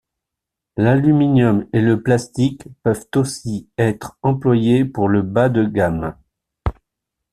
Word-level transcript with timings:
L'aluminium 0.77 1.67
et 1.73 1.79
le 1.79 2.01
plastique 2.01 2.63
peuvent 2.81 3.05
aussi 3.17 3.69
être 3.77 4.17
employés 4.23 4.83
pour 4.83 5.07
le 5.07 5.21
bas 5.21 5.47
de 5.47 5.63
gamme. 5.63 6.15